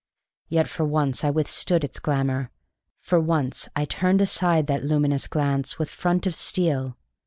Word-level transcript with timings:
Yet 0.49 0.67
for 0.67 0.83
once 0.83 1.23
I 1.23 1.29
withstood 1.29 1.83
its 1.83 1.99
glamour; 1.99 2.49
for 3.01 3.19
once 3.19 3.69
I 3.75 3.85
turned 3.85 4.19
aside 4.19 4.65
that 4.65 4.83
luminous 4.83 5.27
glance 5.27 5.77
with 5.77 5.91
front 5.91 6.25
of 6.25 6.33
steel. 6.33 6.97